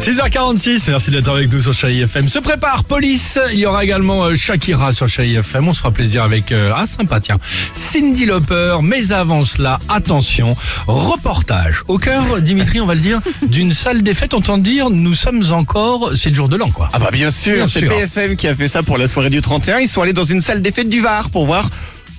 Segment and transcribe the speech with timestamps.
[0.00, 2.26] 6h46, merci d'être avec nous sur Chérie FM.
[2.26, 3.38] Se prépare, police.
[3.52, 5.68] Il y aura également euh, Shakira sur Chérie FM.
[5.68, 7.36] On se fera plaisir avec, euh, ah sympa tiens,
[7.74, 8.78] Cindy Lauper.
[8.82, 11.82] Mais avant cela, attention, reportage.
[11.86, 14.32] Au cœur, Dimitri, on va le dire, d'une salle des fêtes.
[14.32, 16.88] Entend dire, nous sommes encore, c'est le jour de l'an quoi.
[16.94, 17.82] Ah bah bien sûr, c'est.
[17.82, 19.80] BFM qui a fait ça pour la soirée du 31.
[19.80, 21.68] Ils sont allés dans une salle des fêtes du Var pour voir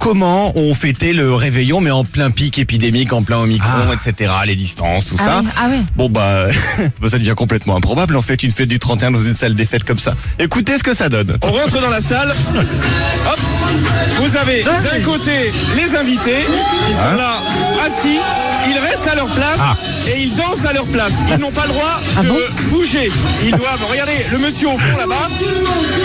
[0.00, 3.94] comment on fêtait le réveillon, mais en plein pic épidémique, en plein Omicron, Ah.
[3.94, 5.40] etc., les distances, tout Ah ça.
[5.42, 5.76] oui, ah oui.
[5.94, 6.46] Bon bah,
[7.00, 9.66] bah, ça devient complètement improbable en fait une fête du 31 dans une salle des
[9.66, 10.14] fêtes comme ça.
[10.38, 11.36] Écoutez ce que ça donne.
[11.42, 12.34] On rentre dans la salle.
[12.56, 13.38] Hop.
[14.20, 16.46] Vous avez d'un côté les invités
[16.88, 17.34] qui sont là
[17.86, 18.18] assis.
[18.68, 19.76] Ils restent à leur place Ah.
[20.08, 21.12] et ils dansent à leur place.
[21.30, 23.10] Ils n'ont pas le droit de bouger.
[23.44, 23.84] Ils doivent.
[23.90, 25.28] Regardez le monsieur au fond là-bas.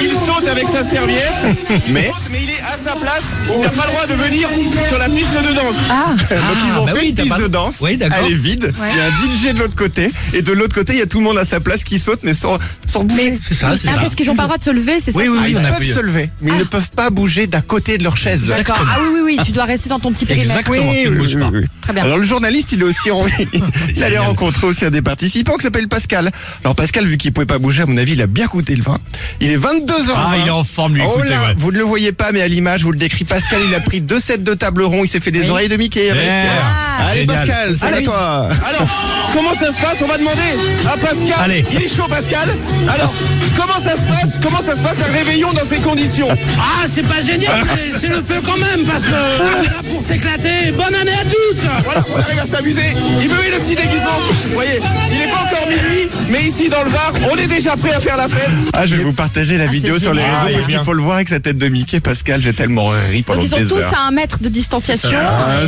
[0.02, 0.14] Il
[0.48, 1.48] avec sa serviette.
[1.90, 3.34] Mais Mais il est à sa place.
[3.54, 4.49] Il n'a pas le droit de venir
[4.88, 5.76] sur la piste de danse.
[5.90, 7.77] Ah, donc ils ont bah fait oui, une piste pas- de danse.
[7.81, 8.20] Oui, d'accord.
[8.26, 8.74] Elle est vide.
[8.79, 8.87] Ouais.
[8.91, 11.05] Il y a un DJ de l'autre côté et de l'autre côté il y a
[11.05, 13.40] tout le monde à sa place qui saute mais sans sans bouger.
[13.41, 13.99] C'est ça, c'est ah ça.
[14.02, 15.55] parce qu'ils n'ont pas le droit de se lever, c'est ça Oui, oui, Ah, oui,
[15.57, 18.46] ils peuvent se lever, mais ils ne peuvent pas bouger d'à côté de leur chaise.
[18.48, 18.77] D'accord.
[18.82, 20.59] Ah oui, oui, oui, tu dois rester dans ton petit périmètre.
[20.59, 21.52] Exactement, tu ne bouges pas.
[21.82, 22.04] Très bien.
[22.04, 23.26] Alors le journaliste, il est aussi en-
[23.96, 26.32] il allait rencontrer aussi un des participants qui s'appelle Pascal.
[26.63, 28.84] Alors Pascal, vu qu'il pouvait pas bouger, à mon avis, il a bien goûté le
[28.84, 28.99] vin.
[29.41, 30.35] Il est 22h20.
[30.36, 31.54] Ah, il est en forme lui, Oh écoutez, là, ouais.
[31.58, 33.24] vous ne le voyez pas, mais à l'image, je vous le décris.
[33.26, 35.04] Pascal, il a pris deux sets de table rond.
[35.04, 36.27] Il s'est fait des oreilles de Mickey avec.
[36.27, 37.36] Ah, Allez Génial.
[37.38, 38.50] Pascal, c'est Ah à toi.
[38.68, 38.88] Alors,
[39.34, 40.02] comment ça se passe?
[40.04, 40.40] On va demander
[40.88, 41.36] à Pascal.
[41.40, 41.64] Allez.
[41.74, 42.50] Il est chaud, Pascal.
[42.94, 43.14] Alors,
[43.58, 44.40] comment ça se passe?
[44.42, 46.27] Comment ça se passe un réveillon dans ces conditions?
[46.60, 49.82] Ah, c'est pas génial, mais c'est le feu quand même, parce que on est là
[49.94, 50.72] pour s'éclater.
[50.72, 52.96] Bonne année à tous Voilà, on arrive à s'amuser.
[53.22, 54.20] Il veut le petit déguisement.
[54.48, 54.80] Vous voyez,
[55.12, 55.95] il n'est pas encore minuit,
[56.29, 58.49] mais ici dans le Var, on est déjà prêt à faire la fête.
[58.73, 60.84] Ah, je vais vous partager la vidéo c'est sur les réseaux Ah, parce qu'il bien.
[60.84, 61.99] faut le voir avec sa tête de Mickey.
[61.99, 63.93] Pascal, j'ai tellement ri pendant Donc ils sont des tous heures.
[63.98, 65.09] à un mètre de distanciation.
[65.09, 65.68] Bien Et-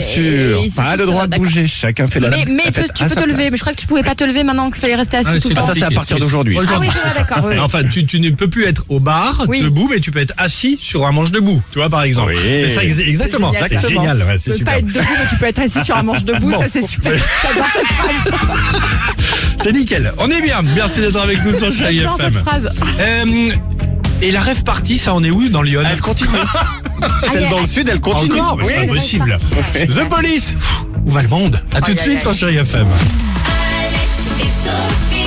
[0.69, 0.73] sûr.
[0.75, 1.67] Pas le droit de bouger.
[1.67, 4.03] Chacun fait la Mais, mais tu peux te lever, mais je crois que tu pouvais
[4.03, 5.67] pas te lever maintenant qu'il fallait rester assis Ah, tout le temps.
[5.67, 6.57] ça, c'est à partir d'aujourd'hui.
[6.67, 7.49] Ah oui, d'accord.
[7.61, 11.05] Enfin, tu, ne peux plus être au bar, debout, mais tu peux être assis sur
[11.05, 12.33] un manche debout, tu vois, par exemple.
[12.73, 13.51] Ça, exactement.
[13.67, 14.73] C'est génial, ouais, Tu peux super.
[14.73, 16.59] pas être debout, mais tu peux être assis sur un manche debout, Bon.
[16.59, 17.11] ça c'est super.
[17.43, 18.41] J'adore cette phrase.
[19.61, 20.11] C'est nickel.
[20.17, 20.61] On est bien.
[20.61, 22.15] Merci d'être avec nous sur Chérie FM.
[22.17, 22.69] cette phrase.
[22.99, 23.49] Euh,
[24.21, 26.29] et la rêve partie, ça en est où dans Lyon Elle continue.
[27.31, 28.39] Celle Aïe, dans le sud, elle continue.
[28.39, 29.37] Encore, mais c'est pas possible.
[29.73, 30.53] The Police.
[30.53, 31.61] Pff, Où va le monde?
[31.73, 32.33] À tout de suite sur.
[32.33, 32.87] Chérie FM.
[32.87, 35.26] Alex et Sophie.